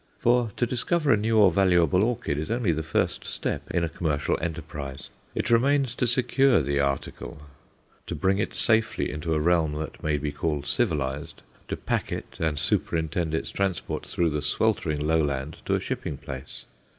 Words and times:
For 0.17 0.49
to 0.57 0.65
discover 0.65 1.13
a 1.13 1.15
new 1.15 1.37
or 1.37 1.51
valuable 1.51 2.03
orchid 2.03 2.39
is 2.39 2.49
only 2.49 2.71
the 2.71 2.81
first 2.81 3.23
step 3.23 3.69
in 3.69 3.83
a 3.83 3.87
commercial 3.87 4.35
enterprise. 4.41 5.11
It 5.35 5.51
remains 5.51 5.93
to 5.93 6.07
secure 6.07 6.59
the 6.63 6.79
"article," 6.79 7.43
to 8.07 8.15
bring 8.15 8.39
it 8.39 8.55
safely 8.55 9.11
into 9.11 9.35
a 9.35 9.39
realm 9.39 9.73
that 9.73 10.01
may 10.03 10.17
be 10.17 10.31
called 10.31 10.65
civilized, 10.65 11.43
to 11.67 11.77
pack 11.77 12.11
it 12.11 12.37
and 12.39 12.57
superintend 12.57 13.35
its 13.35 13.51
transport 13.51 14.07
through 14.07 14.31
the 14.31 14.41
sweltering 14.41 15.01
lowland 15.05 15.57
to 15.67 15.75
a 15.75 15.79
shipping 15.79 16.17
place. 16.17 16.65